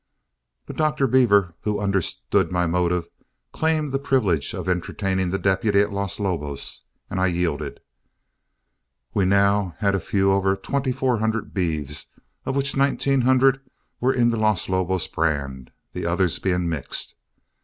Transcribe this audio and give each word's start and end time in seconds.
But 0.65 0.77
Dr. 0.77 1.05
Beaver, 1.05 1.53
who 1.61 1.79
understood 1.79 2.51
my 2.51 2.65
motive, 2.65 3.07
claimed 3.53 3.91
the 3.91 3.99
privilege 3.99 4.55
of 4.55 4.67
entertaining 4.67 5.29
the 5.29 5.37
deputy 5.37 5.79
at 5.79 5.91
Los 5.93 6.19
Lobos, 6.19 6.85
and 7.07 7.19
I 7.19 7.27
yielded. 7.27 7.81
We 9.13 9.25
now 9.25 9.75
had 9.77 9.93
a 9.93 9.99
few 9.99 10.31
over 10.31 10.55
twenty 10.55 10.91
four 10.91 11.19
hundred 11.19 11.53
beeves, 11.53 12.07
of 12.47 12.55
which 12.55 12.75
nineteen 12.75 13.21
hundred 13.21 13.61
were 13.99 14.11
in 14.11 14.31
the 14.31 14.37
Los 14.37 14.67
Lobos 14.67 15.05
brand, 15.07 15.69
the 15.93 16.07
others 16.07 16.39
being 16.39 16.67
mixed. 16.67 17.13